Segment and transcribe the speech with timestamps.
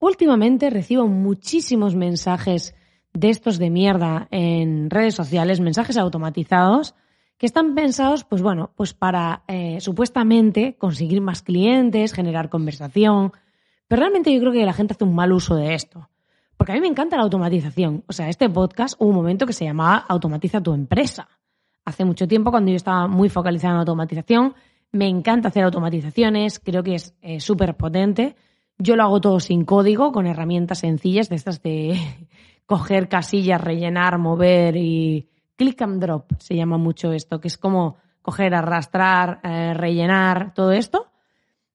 [0.00, 2.74] Últimamente recibo muchísimos mensajes
[3.12, 6.94] de estos de mierda en redes sociales, mensajes automatizados
[7.38, 13.32] que están pensados, pues bueno, pues para eh, supuestamente conseguir más clientes, generar conversación.
[13.86, 16.08] Pero realmente yo creo que la gente hace un mal uso de esto.
[16.56, 18.02] Porque a mí me encanta la automatización.
[18.08, 21.28] O sea, este podcast hubo un momento que se llamaba Automatiza tu empresa.
[21.84, 24.54] Hace mucho tiempo, cuando yo estaba muy focalizada en automatización,
[24.90, 28.34] me encanta hacer automatizaciones, creo que es eh, súper potente.
[28.78, 31.98] Yo lo hago todo sin código, con herramientas sencillas de estas de
[32.66, 37.96] coger casillas, rellenar, mover y click and drop, se llama mucho esto, que es como
[38.22, 41.08] coger, arrastrar, eh, rellenar, todo esto,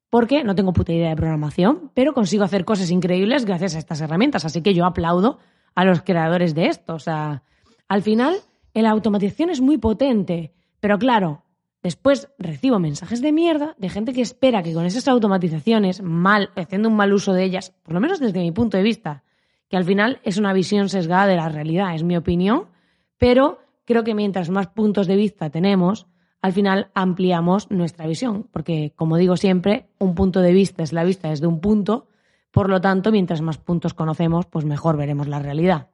[0.09, 3.99] porque no tengo puta idea de programación, pero consigo hacer cosas increíbles gracias a estas
[3.99, 4.45] herramientas.
[4.45, 5.39] Así que yo aplaudo
[5.75, 6.93] a los creadores de esto.
[6.93, 7.43] O sea,
[7.87, 8.35] al final,
[8.73, 11.42] la automatización es muy potente, pero claro,
[11.83, 16.87] Después recibo mensajes de mierda de gente que espera que con esas automatizaciones, mal, haciendo
[16.87, 19.23] un mal uso de ellas, por lo menos desde mi punto de vista,
[19.67, 22.69] que al final es una visión sesgada de la realidad, es mi opinión,
[23.17, 26.07] pero creo que mientras más puntos de vista tenemos,
[26.41, 31.03] al final ampliamos nuestra visión, porque como digo siempre, un punto de vista es la
[31.03, 32.07] vista desde un punto,
[32.51, 35.89] por lo tanto, mientras más puntos conocemos, pues mejor veremos la realidad.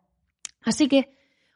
[0.61, 1.09] Así que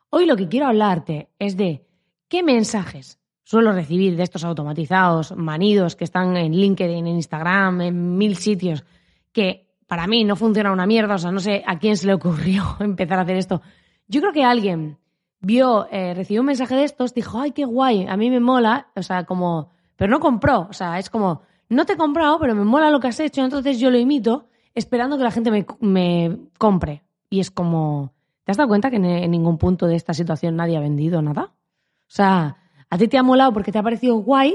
[0.09, 1.85] hoy lo que quiero hablarte es de
[2.29, 8.17] qué mensajes suelo recibir de estos automatizados, manidos que están en LinkedIn, en Instagram, en
[8.17, 8.83] mil sitios,
[9.31, 12.13] que para mí no funciona una mierda, o sea, no sé a quién se le
[12.13, 13.61] ocurrió empezar a hacer esto.
[14.07, 14.97] Yo creo que alguien
[15.39, 18.87] vio, eh, recibió un mensaje de estos, dijo, ay, qué guay, a mí me mola,
[18.95, 22.55] o sea, como, pero no compró, o sea, es como, no te he comprado, pero
[22.55, 25.65] me mola lo que has hecho, entonces yo lo imito, esperando que la gente me,
[25.81, 27.03] me compre.
[27.29, 28.13] Y es como,
[28.43, 31.51] ¿te has dado cuenta que en ningún punto de esta situación nadie ha vendido nada?
[31.51, 32.57] O sea,
[32.93, 34.53] a ti te ha molado porque te ha parecido guay,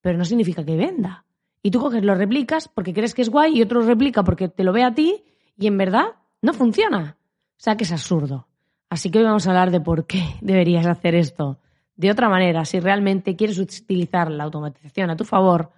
[0.00, 1.24] pero no significa que venda.
[1.62, 4.64] Y tú coges, lo replicas porque crees que es guay y otro replica porque te
[4.64, 5.22] lo ve a ti
[5.56, 6.06] y en verdad
[6.42, 7.16] no funciona.
[7.52, 8.48] O sea que es absurdo.
[8.90, 11.60] Así que hoy vamos a hablar de por qué deberías hacer esto
[11.94, 15.70] de otra manera si realmente quieres utilizar la automatización a tu favor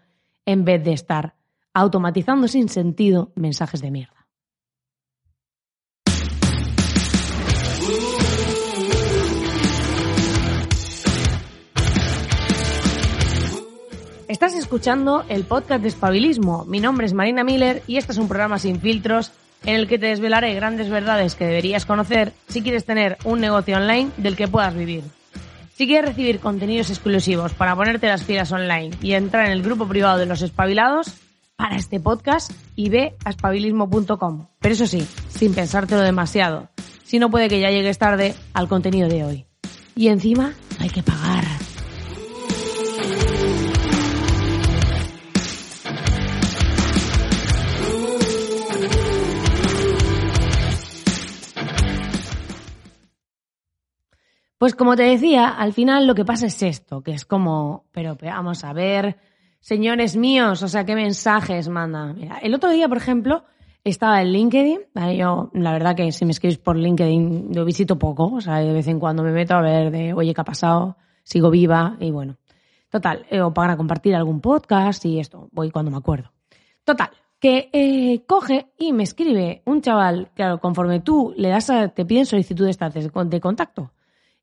[0.46, 1.34] en vez de estar
[1.74, 4.17] automatizando sin sentido mensajes de mierda.
[14.28, 16.66] Estás escuchando el podcast de Espabilismo.
[16.66, 19.32] Mi nombre es Marina Miller y este es un programa sin filtros
[19.64, 23.78] en el que te desvelaré grandes verdades que deberías conocer si quieres tener un negocio
[23.78, 25.02] online del que puedas vivir.
[25.74, 29.88] Si quieres recibir contenidos exclusivos para ponerte las pilas online y entrar en el grupo
[29.88, 31.14] privado de los espabilados,
[31.56, 34.46] para este podcast y ve a espabilismo.com.
[34.60, 36.68] Pero eso sí, sin pensártelo demasiado.
[37.02, 39.46] Si no puede que ya llegues tarde al contenido de hoy.
[39.96, 41.44] Y encima hay que pagar.
[54.58, 58.16] Pues como te decía, al final lo que pasa es esto, que es como, pero,
[58.20, 59.16] vamos a ver,
[59.60, 62.12] señores míos, o sea, ¿qué mensajes manda?
[62.12, 63.44] Mira, el otro día, por ejemplo,
[63.84, 64.80] estaba en LinkedIn,
[65.16, 68.72] yo la verdad que si me escribes por LinkedIn lo visito poco, o sea, de
[68.72, 70.96] vez en cuando me meto a ver de, oye, ¿qué ha pasado?
[71.22, 72.36] Sigo viva y bueno.
[72.90, 76.32] Total, eh, o para compartir algún podcast y esto, voy cuando me acuerdo.
[76.82, 81.90] Total, que eh, coge y me escribe un chaval, claro, conforme tú le das a,
[81.90, 83.92] te piden solicitudes de contacto.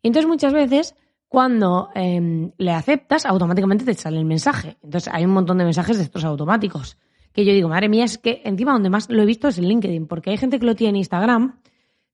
[0.07, 0.95] Entonces muchas veces
[1.27, 4.77] cuando em, le aceptas, automáticamente te sale el mensaje.
[4.83, 6.97] Entonces hay un montón de mensajes de estos automáticos.
[7.33, 9.68] Que yo digo, madre mía, es que encima donde más lo he visto es en
[9.68, 11.59] LinkedIn, porque hay gente que lo tiene en Instagram,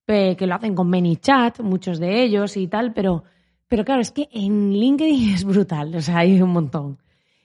[0.05, 3.23] que lo hacen con ManyChat, muchos de ellos y tal, pero,
[3.67, 6.97] pero claro, es que en LinkedIn es brutal, o sea, hay un montón.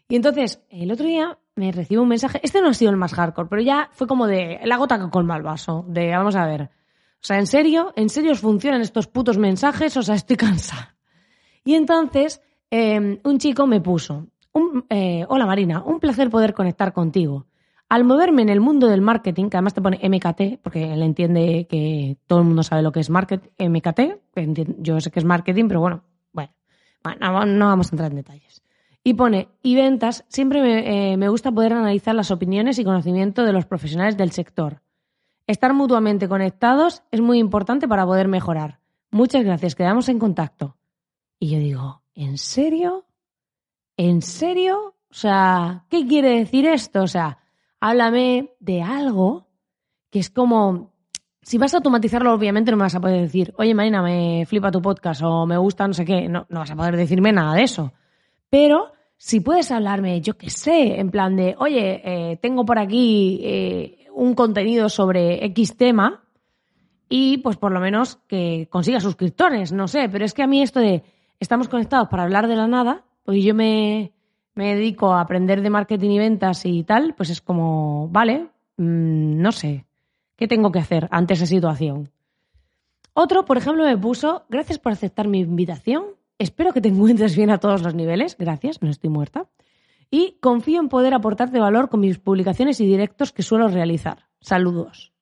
[0.09, 3.15] Y entonces, el otro día me recibo un mensaje, este no ha sido el más
[3.15, 6.47] hardcore, pero ya fue como de la gota que colma el vaso, de vamos a
[6.47, 6.71] ver,
[7.23, 7.93] o sea, ¿en serio?
[7.97, 9.97] ¿En serio os funcionan estos putos mensajes?
[9.97, 10.97] O sea, estoy cansada.
[11.65, 12.41] Y entonces
[12.71, 14.29] em, un chico me puso,
[14.89, 17.47] eh, hola Marina, un placer poder conectar contigo.
[17.89, 21.67] Al moverme en el mundo del marketing, que además te pone MKT, porque él entiende
[21.69, 24.01] que todo el mundo sabe lo que es marketing, MKT,
[24.79, 26.03] yo sé que es marketing, pero bueno,
[26.33, 28.63] bueno, no, vamos a entrar en detalles.
[29.05, 33.45] Y pone, y ventas, siempre me, eh, me gusta poder analizar las opiniones y conocimiento
[33.45, 34.83] de los profesionales del sector
[35.47, 38.81] Estar mutuamente conectados es muy importante para poder mejorar.
[39.11, 40.77] Muchas gracias, quedamos en contacto.
[41.39, 43.05] Y yo digo, ¿en serio?
[43.97, 44.97] ¿En serio?
[45.11, 47.03] O sea, ¿qué quiere decir esto?
[47.03, 47.39] O sea,
[47.81, 49.47] háblame de algo
[50.11, 50.93] que es como,
[51.43, 54.73] si vas a automatizarlo, obviamente no me vas a poder decir, oye Marina, me flipa
[54.73, 57.55] tu podcast o me gusta no sé qué, no, no vas a poder decirme nada
[57.55, 57.93] de eso.
[58.51, 63.41] Pero si puedes hablarme, yo qué sé, en plan de, oye, eh, tengo por aquí
[63.43, 66.25] eh, un contenido sobre X tema
[67.09, 70.63] y pues por lo menos que consiga suscriptores, no sé, pero es que a mí
[70.63, 71.03] esto de
[71.41, 74.13] estamos conectados para hablar de la nada, porque yo me,
[74.55, 79.41] me dedico a aprender de marketing y ventas y tal, pues es como, vale, mm,
[79.41, 79.87] no sé,
[80.37, 82.11] ¿qué tengo que hacer ante esa situación?
[83.13, 86.05] Otro, por ejemplo, me puso, gracias por aceptar mi invitación,
[86.39, 89.49] espero que te encuentres bien a todos los niveles, gracias, no estoy muerta,
[90.11, 94.29] y confío en poder aportarte valor con mis publicaciones y directos que suelo realizar.
[94.41, 95.13] Saludos.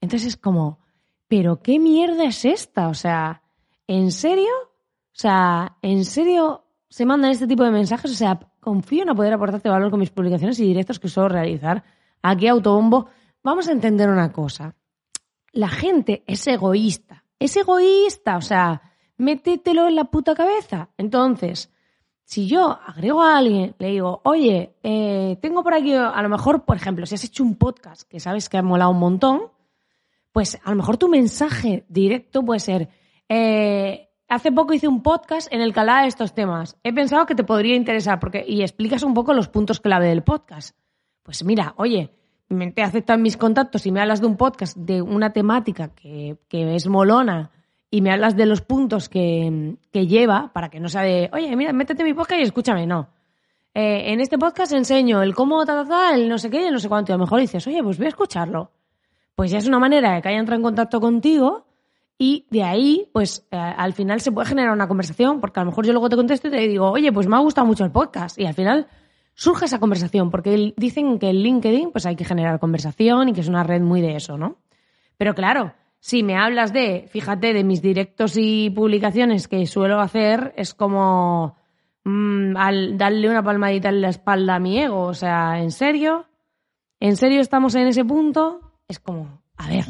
[0.00, 0.80] Entonces es como,
[1.26, 2.88] ¿pero qué mierda es esta?
[2.88, 3.42] O sea,
[3.86, 4.52] ¿en serio?
[4.62, 8.10] O sea, ¿en serio se mandan este tipo de mensajes.
[8.10, 11.84] O sea, confío en poder aportarte valor con mis publicaciones y directos que suelo realizar.
[12.22, 13.08] Aquí, Autobombo,
[13.42, 14.74] vamos a entender una cosa.
[15.52, 17.24] La gente es egoísta.
[17.38, 18.36] Es egoísta.
[18.36, 18.80] O sea,
[19.16, 20.90] métetelo en la puta cabeza.
[20.96, 21.72] Entonces,
[22.24, 26.64] si yo agrego a alguien, le digo, oye, eh, tengo por aquí, a lo mejor,
[26.64, 29.42] por ejemplo, si has hecho un podcast que sabes que ha molado un montón,
[30.32, 32.88] pues a lo mejor tu mensaje directo puede ser,
[33.28, 36.76] eh, hace poco hice un podcast en el que hablaba de estos temas.
[36.82, 40.22] He pensado que te podría interesar porque y explicas un poco los puntos clave del
[40.22, 40.76] podcast.
[41.22, 42.10] Pues mira, oye,
[42.74, 46.86] te aceptan mis contactos y me hablas de un podcast de una temática que, es
[46.86, 47.50] molona
[47.96, 51.72] y me hablas de los puntos que, lleva para que no sea de, oye, mira,
[51.72, 53.08] métete en mi podcast y escúchame, no.
[53.72, 56.74] Eh, en este podcast enseño el cómo, ta, ta, ta, el no sé qué, el
[56.74, 57.10] no sé cuánto.
[57.10, 58.70] Y a lo mejor dices, oye, pues voy a escucharlo.
[59.34, 61.64] Pues ya es una manera de que haya entrado en contacto contigo
[62.18, 65.70] y de ahí, pues eh, al final se puede generar una conversación, porque a lo
[65.70, 67.92] mejor yo luego te contesto y te digo, oye, pues me ha gustado mucho el
[67.92, 68.38] podcast.
[68.38, 68.88] Y al final
[69.32, 73.40] surge esa conversación, porque dicen que el LinkedIn, pues hay que generar conversación y que
[73.40, 74.58] es una red muy de eso, ¿no?
[75.16, 80.54] Pero claro, si me hablas de, fíjate, de mis directos y publicaciones que suelo hacer,
[80.56, 81.56] es como
[82.04, 85.02] mm, al darle una palmadita en la espalda a mi ego.
[85.02, 86.26] O sea, ¿en serio?
[87.00, 88.78] ¿En serio estamos en ese punto?
[88.88, 89.84] Es como, a ver,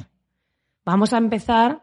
[0.84, 1.82] vamos a empezar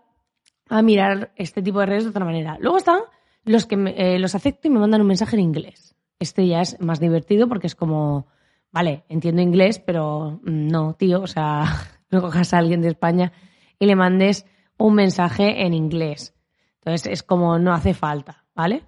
[0.69, 2.57] a mirar este tipo de redes de otra manera.
[2.59, 3.01] Luego están
[3.45, 5.95] los que eh, los acepto y me mandan un mensaje en inglés.
[6.19, 8.27] Este ya es más divertido porque es como,
[8.71, 11.65] vale, entiendo inglés, pero mm, no, tío, o sea,
[12.09, 13.31] no cojas a alguien de España
[13.79, 14.45] y le mandes
[14.77, 16.33] un mensaje en inglés.
[16.79, 18.83] Entonces es como no hace falta, ¿vale?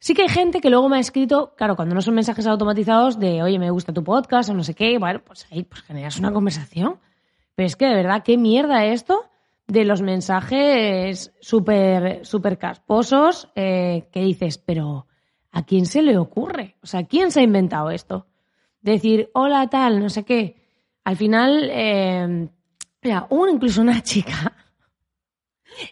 [0.00, 3.18] Sí que hay gente que luego me ha escrito, claro, cuando no son mensajes automatizados
[3.18, 6.18] de, oye, me gusta tu podcast o no sé qué, bueno, pues ahí pues generas
[6.18, 7.00] una conversación.
[7.54, 9.28] Pero es que de verdad, ¿qué mierda esto?
[9.68, 15.06] de los mensajes súper super casposos eh, que dices, pero
[15.52, 16.76] ¿a quién se le ocurre?
[16.82, 18.26] O sea, ¿quién se ha inventado esto?
[18.80, 20.56] Decir, hola tal, no sé qué.
[21.04, 22.48] Al final, eh,
[23.30, 24.54] hubo incluso una chica,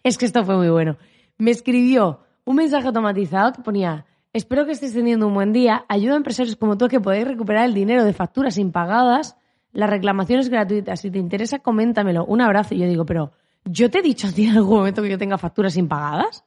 [0.03, 0.97] es que esto fue muy bueno,
[1.39, 6.15] me escribió un mensaje automatizado que ponía, espero que estés teniendo un buen día, ayuda
[6.15, 9.37] a empresarios como tú que podéis recuperar el dinero de facturas impagadas,
[9.73, 12.75] las reclamaciones gratuitas, si te interesa, coméntamelo, un abrazo.
[12.75, 13.33] Y yo digo, pero
[13.69, 16.45] ¿Yo te he dicho a ti en algún momento que yo tenga facturas impagadas?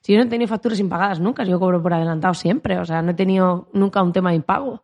[0.00, 3.02] Si yo no he tenido facturas impagadas nunca, yo cobro por adelantado siempre, o sea,
[3.02, 4.82] no he tenido nunca un tema de impago.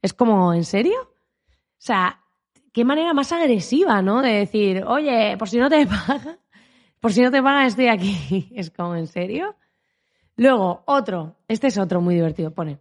[0.00, 0.98] Es como, ¿en serio?
[1.02, 2.20] O sea,
[2.76, 4.20] qué manera más agresiva, ¿no?
[4.20, 6.36] De decir, oye, por si no te pagan,
[7.00, 8.50] por si no te pagan estoy aquí.
[8.54, 9.56] Es como, ¿en serio?
[10.36, 12.78] Luego, otro, este es otro muy divertido, pone.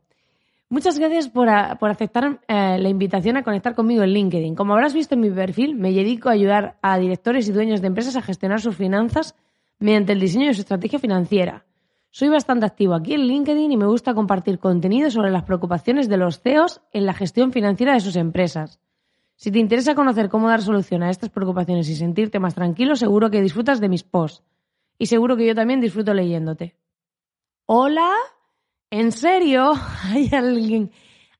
[0.68, 4.56] Muchas gracias por, aceptar eh, la invitación a conectar conmigo en LinkedIn.
[4.56, 7.88] Como habrás visto en mi perfil, me dedico a ayudar a directores y dueños de
[7.88, 9.34] empresas a gestionar sus finanzas
[9.80, 11.64] mediante el diseño de su estrategia financiera.
[12.12, 16.18] Soy bastante activo aquí en LinkedIn y me gusta compartir contenido sobre las preocupaciones de
[16.18, 18.82] los CEOs en la gestión financiera de sus empresas.
[19.36, 23.30] Si te interesa conocer cómo dar solución a estas preocupaciones y sentirte más tranquilo, seguro
[23.30, 24.44] que disfrutas de mis posts.
[24.98, 26.76] Y seguro que yo también disfruto leyéndote.
[27.66, 28.12] Hola.
[28.90, 29.74] ¿En serio?
[30.04, 30.92] ¿Hay alguien?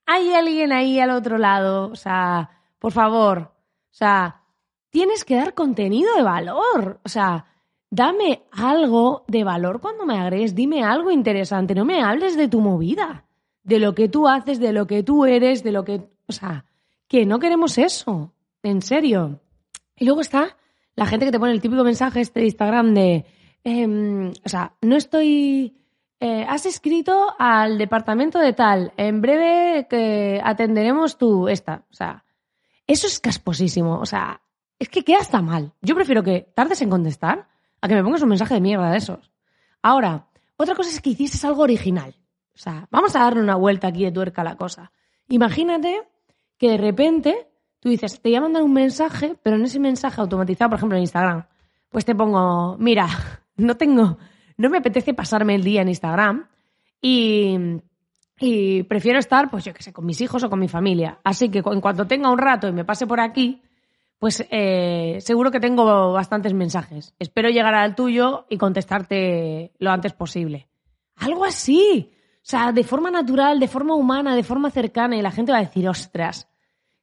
[0.06, 1.90] ¿Hay alguien ahí al otro lado?
[1.90, 2.50] O sea,
[2.80, 3.40] por favor.
[3.40, 4.42] O sea,
[4.90, 7.00] tienes que dar contenido de valor.
[7.04, 7.46] O sea,
[7.90, 10.54] dame algo de valor cuando me agregues.
[10.54, 11.74] Dime algo interesante.
[11.74, 13.26] No me hables de tu movida.
[13.64, 16.10] De lo que tú haces, de lo que tú eres, de lo que.
[16.28, 16.66] O sea,
[17.08, 18.34] que no queremos eso.
[18.64, 19.42] En serio.
[19.96, 20.58] Y luego está
[20.96, 23.26] la gente que te pone el típico mensaje este de Instagram de.
[23.64, 25.76] Em, o sea, no estoy
[26.20, 31.84] eh, has escrito al departamento de tal, en breve que atenderemos tu esta.
[31.92, 32.24] O sea,
[32.88, 34.00] eso es casposísimo.
[34.00, 34.42] O sea,
[34.80, 35.74] es que queda hasta mal.
[35.82, 37.48] Yo prefiero que tardes en contestar
[37.82, 39.32] a que me pongas un mensaje de mierda de esos.
[39.82, 42.16] Ahora, otra cosa es que hicieses algo original.
[42.56, 44.92] O sea, vamos a darle una vuelta aquí de tuerca a la cosa.
[45.28, 46.02] Imagínate
[46.58, 47.48] que de repente
[47.80, 50.98] tú dices, te voy a mandar un mensaje, pero en ese mensaje automatizado, por ejemplo
[50.98, 51.46] en Instagram,
[51.90, 53.08] pues te pongo, mira,
[53.58, 54.18] no tengo,
[54.58, 56.48] no me apetece pasarme el día en Instagram
[57.02, 57.58] y,
[58.40, 61.20] y prefiero estar, pues yo qué sé, con mis hijos o con mi familia.
[61.24, 63.62] Así que en cuanto tenga un rato y me pase por aquí,
[64.18, 67.14] pues eh, seguro que tengo bastantes mensajes.
[67.20, 70.68] Espero llegar al tuyo y contestarte lo antes posible.
[71.18, 72.15] Algo así.
[72.46, 75.58] O sea, de forma natural, de forma humana, de forma cercana, y la gente va
[75.58, 76.48] a decir, ostras,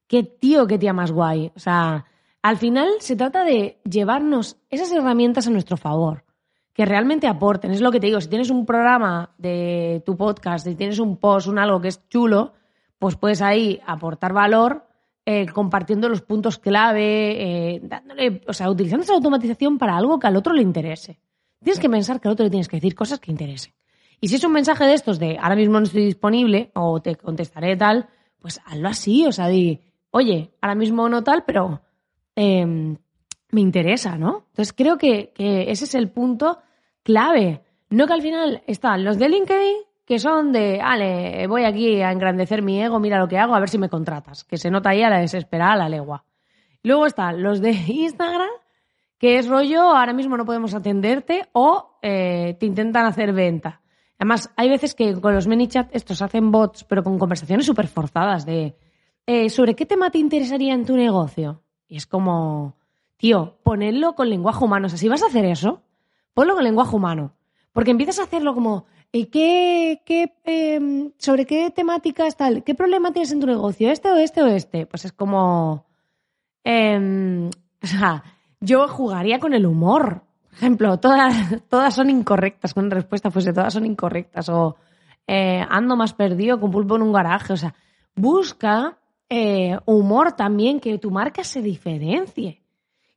[0.06, 1.50] qué tío, qué tía más guay.
[1.56, 2.06] O sea,
[2.42, 6.24] al final se trata de llevarnos esas herramientas a nuestro favor,
[6.72, 7.72] que realmente aporten.
[7.72, 11.16] Es lo que te digo, si tienes un programa de tu podcast, si tienes un
[11.16, 12.52] post, un algo que es chulo,
[13.00, 14.86] pues puedes ahí aportar valor
[15.26, 20.28] eh, compartiendo los puntos clave, eh, dándole, o sea, utilizando esa automatización para algo que
[20.28, 21.18] al otro le interese.
[21.64, 23.72] Tienes que pensar que al otro le tienes que decir cosas que interesen.
[24.22, 27.16] Y si es un mensaje de estos de ahora mismo no estoy disponible o te
[27.16, 29.80] contestaré tal, pues hazlo así, o sea, di,
[30.12, 31.82] oye, ahora mismo no tal, pero
[32.36, 32.96] em,
[33.50, 34.44] me interesa, ¿no?
[34.50, 36.60] Entonces creo que, ese es el punto
[37.02, 37.62] clave.
[37.90, 42.12] No que al final están los de LinkedIn que son de, ale, voy aquí a
[42.12, 44.90] engrandecer mi ego, mira lo que hago, a ver si me contratas, que se nota
[44.90, 46.24] ahí a la desesperada, a la legua.
[46.84, 48.50] Luego están los de Instagram,
[49.18, 53.81] que es rollo, ahora mismo no podemos atenderte o eh, te intentan hacer venta.
[54.22, 58.46] Además, hay veces que con los ManyChat estos hacen bots, pero con conversaciones súper forzadas
[58.46, 58.76] de
[59.26, 61.64] eh, ¿sobre qué tema te interesaría en tu negocio?
[61.88, 62.76] Y es como,
[63.16, 64.86] tío, ponedlo con lenguaje humano.
[64.86, 65.82] O sea, si vas a hacer eso,
[66.34, 67.34] ponlo con lenguaje humano.
[67.72, 72.62] Porque empiezas a hacerlo como, ¿y qué, qué, em, sobre qué temáticas tal?
[72.62, 73.90] ¿Qué problema tienes en tu negocio?
[73.90, 74.86] ¿Este o este o este?
[74.86, 75.84] Pues es como,
[76.62, 77.48] em,
[77.82, 78.22] o sea,
[78.60, 80.22] yo jugaría con el humor
[80.52, 81.34] ejemplo, todas,
[81.68, 84.76] todas son incorrectas, con respuesta fuese todas son incorrectas, o
[85.26, 87.74] eh, ando más perdido con pulpo en un garaje, o sea,
[88.14, 92.62] busca eh, humor también, que tu marca se diferencie,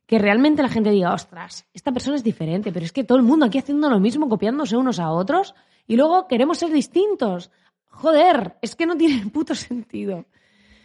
[0.06, 3.24] que realmente la gente diga, ostras, esta persona es diferente, pero es que todo el
[3.24, 5.54] mundo aquí haciendo lo mismo, copiándose unos a otros,
[5.86, 7.50] y luego queremos ser distintos.
[7.88, 10.18] Joder, es que no tiene puto sentido.
[10.18, 10.24] O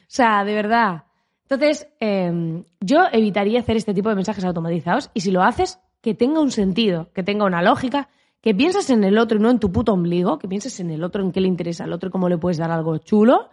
[0.08, 1.03] sea, de verdad.
[1.43, 6.13] Entonces, em, yo evitaría hacer este tipo de mensajes automatizados y si lo haces, que
[6.13, 8.10] tenga un sentido, que tenga una lógica,
[8.41, 11.03] que pienses en el otro y no en tu puto ombligo, que pienses en el
[11.03, 13.50] otro, en qué le interesa al otro y cómo le puedes dar algo chulo,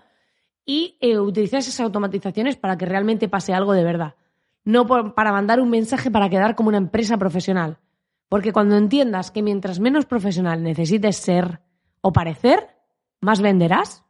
[0.65, 4.15] y eh, utilizar esas automatizaciones para que realmente pase algo de verdad.
[4.65, 7.79] No para mandar un mensaje para quedar como una empresa profesional.
[8.29, 11.61] Porque cuando entiendas que mientras menos profesional necesites ser
[12.03, 12.69] o parecer,
[13.21, 14.05] más venderás,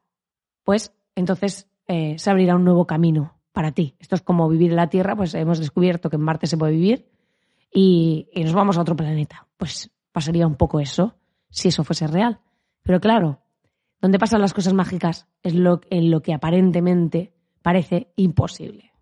[0.64, 3.94] pues entonces eh, se abrirá un nuevo camino para ti.
[4.00, 6.72] Esto es como vivir en la Tierra, pues hemos descubierto que en Marte se puede
[6.72, 7.08] vivir
[7.72, 9.46] y, nos vamos a otro planeta.
[9.56, 11.16] Pues pasaría un poco eso,
[11.50, 12.40] si eso fuese real.
[12.82, 13.40] Pero claro,
[14.00, 17.32] donde pasan las cosas mágicas es lo, en lo que aparentemente
[17.62, 18.92] parece imposible.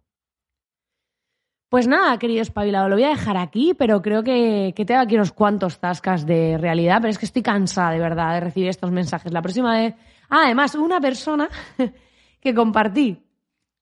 [1.69, 5.17] Pues nada, querido espabilado, lo voy a dejar aquí, pero creo que, que tengo aquí
[5.17, 8.93] unos cuantos tascas de realidad, pero es que estoy cansada de verdad de recibir estos
[8.93, 9.33] mensajes.
[9.33, 9.95] La próxima vez.
[10.31, 11.49] Ah, además, una persona
[12.41, 13.23] que compartí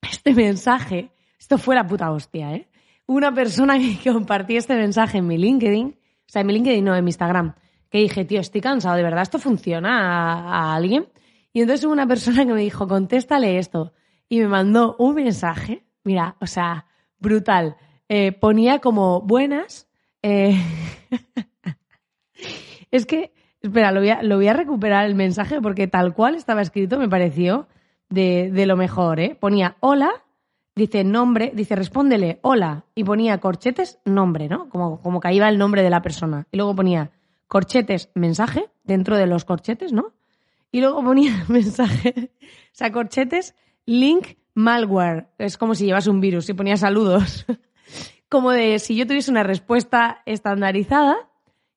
[0.02, 2.68] este mensaje, esto fue la puta hostia, ¿eh?
[3.06, 6.94] Una persona que compartí este mensaje en mi LinkedIn, o sea, en mi LinkedIn no,
[6.94, 7.54] en mi Instagram,
[7.90, 11.06] que dije, tío, estoy cansado, ¿de verdad esto funciona a, alguien?
[11.52, 13.92] Y entonces hubo una persona que me dijo, contéstale esto.
[14.28, 16.86] Y me mandó un mensaje, mira, o sea,
[17.18, 17.76] brutal.
[18.08, 19.86] Eh, ponía como buenas.
[20.22, 20.60] Eh,
[22.90, 26.34] es que, espera, lo voy, a, lo voy, a, recuperar el mensaje porque tal cual
[26.34, 27.68] estaba escrito me pareció
[28.08, 29.36] de, de lo mejor, ¿eh?
[29.38, 30.23] Ponía hola,
[30.74, 34.68] dice nombre, dice respóndele, hola, y ponía corchetes, nombre, ¿no?
[34.68, 36.46] Como, como que iba el nombre de la persona.
[36.50, 37.10] Y luego ponía
[37.46, 40.12] corchetes, mensaje, dentro de los corchetes, ¿no?
[40.72, 43.54] Y luego ponía mensaje, o sea, corchetes,
[43.86, 45.28] link, malware.
[45.38, 47.46] Es como si llevas un virus y ponía saludos.
[48.28, 51.16] como de si yo tuviese una respuesta estandarizada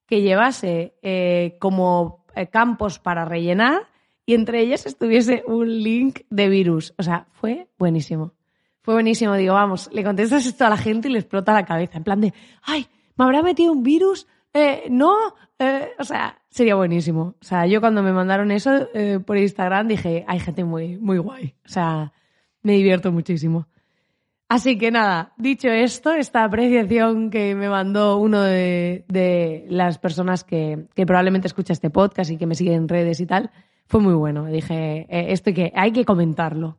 [0.06, 3.88] que llevase eh, como eh, campos para rellenar
[4.26, 6.94] y entre ellas estuviese un link de virus.
[6.98, 8.32] O sea, fue buenísimo.
[8.88, 9.34] Fue buenísimo.
[9.34, 11.98] Digo, vamos, le contestas esto a la gente y le explota la cabeza.
[11.98, 12.86] En plan de, ay,
[13.18, 14.26] ¿me habrá metido un virus?
[14.54, 15.14] Eh, no,
[15.58, 17.34] eh, o sea, sería buenísimo.
[17.38, 21.18] O sea, yo cuando me mandaron eso eh, por Instagram dije, hay gente muy, muy
[21.18, 21.54] guay.
[21.66, 22.14] O sea,
[22.62, 23.68] me divierto muchísimo.
[24.48, 30.44] Así que nada, dicho esto, esta apreciación que me mandó uno de, de las personas
[30.44, 33.50] que, que, probablemente escucha este podcast y que me sigue en redes y tal,
[33.84, 34.46] fue muy bueno.
[34.46, 36.78] Dije, esto que hay que comentarlo.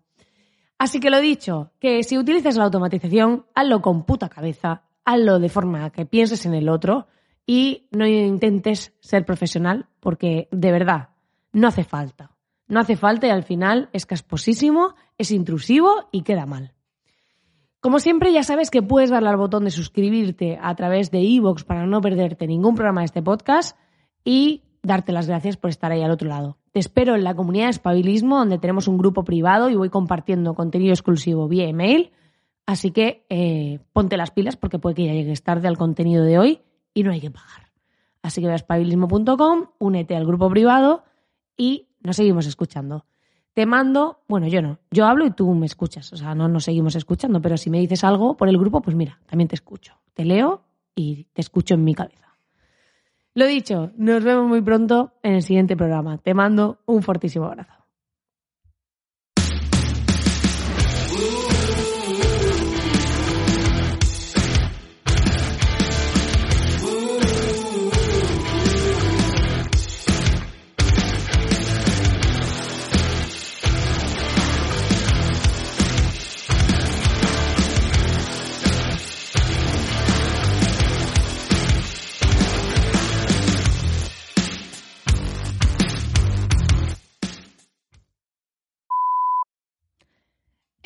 [0.79, 5.49] Así que lo dicho, que si utilizas la automatización, hazlo con puta cabeza, hazlo de
[5.49, 7.07] forma que pienses en el otro
[7.45, 11.09] y no intentes ser profesional porque de verdad
[11.51, 12.31] no hace falta.
[12.69, 16.73] No hace falta y al final es casposísimo, es intrusivo y queda mal.
[17.81, 21.65] Como siempre, ya sabes que puedes darle al botón de suscribirte a través de iVoox
[21.65, 23.75] para no perderte ningún programa de este podcast
[24.23, 26.58] y darte las gracias por estar ahí al otro lado.
[26.71, 30.53] Te espero en la comunidad de Espabilismo, donde tenemos un grupo privado y voy compartiendo
[30.53, 32.11] contenido exclusivo vía email.
[32.65, 36.37] Así que eh, ponte las pilas porque puede que ya llegues tarde al contenido de
[36.37, 36.61] hoy
[36.93, 37.71] y no hay que pagar.
[38.21, 41.03] Así que ve a espabilismo.com, únete al grupo privado
[41.57, 43.05] y nos seguimos escuchando.
[43.53, 46.65] Te mando, bueno, yo no, yo hablo y tú me escuchas, o sea, no nos
[46.65, 49.95] seguimos escuchando, pero si me dices algo por el grupo, pues mira, también te escucho.
[50.13, 50.61] Te leo
[50.95, 52.28] y te escucho en mi cabeza.
[53.39, 56.17] Lo dicho, nos vemos muy pronto en el siguiente programa.
[56.17, 57.78] Te mando un fortísimo abrazo.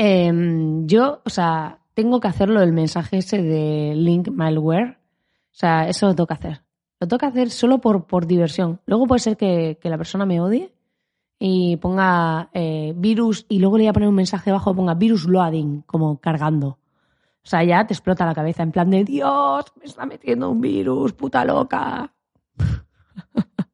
[0.05, 4.97] Em, yo, o sea, tengo que hacerlo el mensaje ese de link malware.
[4.97, 6.61] O sea, eso lo tengo que hacer.
[6.99, 8.81] Lo tengo que hacer solo por, por diversión.
[8.85, 10.73] Luego puede ser que, la persona me odie
[11.39, 14.93] y ponga eh, virus y luego le voy a poner un mensaje abajo que ponga
[14.93, 16.67] virus loading, como cargando.
[16.67, 20.59] O sea, ya te explota la cabeza en plan de Dios, me está metiendo un
[20.59, 22.13] virus, puta loca.